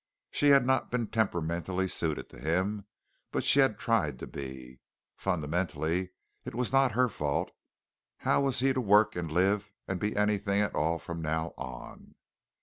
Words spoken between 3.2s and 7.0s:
but she had tried to be. Fundamentally it was not